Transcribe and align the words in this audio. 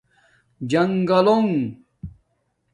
جنگلݸنݣ 0.71 1.59